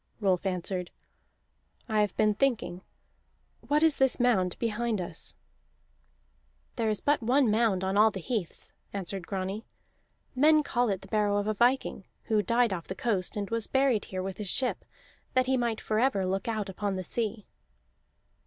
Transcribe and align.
Rolf 0.19 0.47
answered: 0.47 0.89
"I 1.87 2.01
have 2.01 2.17
been 2.17 2.33
thinking. 2.33 2.81
What 3.67 3.83
is 3.83 3.97
this 3.97 4.19
mound 4.19 4.57
behind 4.57 4.99
us?" 4.99 5.35
"There 6.75 6.89
is 6.89 6.99
but 6.99 7.21
one 7.21 7.51
mound 7.51 7.83
on 7.83 7.97
all 7.97 8.09
the 8.09 8.19
heaths," 8.19 8.73
answered 8.93 9.27
Grani. 9.27 9.67
"Men 10.33 10.63
call 10.63 10.89
it 10.89 11.03
the 11.03 11.07
barrow 11.07 11.37
of 11.37 11.45
a 11.45 11.53
viking, 11.53 12.05
who 12.23 12.41
died 12.41 12.73
off 12.73 12.87
the 12.87 12.95
coast, 12.95 13.35
and 13.37 13.51
was 13.51 13.67
buried 13.67 14.05
here 14.05 14.23
with 14.23 14.37
his 14.37 14.49
ship, 14.49 14.85
that 15.35 15.45
he 15.45 15.55
might 15.55 15.79
forever 15.79 16.25
look 16.25 16.47
out 16.47 16.67
upon 16.67 16.95
the 16.95 17.03
sea." 17.03 17.45